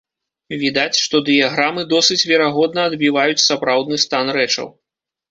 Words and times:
Відаць, 0.59 0.97
што 1.05 1.19
дыяграмы 1.27 1.83
досыць 1.93 2.17
верагодна 2.31 2.85
адбіваюць 2.93 3.43
сапраўдны 3.49 3.99
стан 4.05 4.33
рэчаў. 4.39 4.67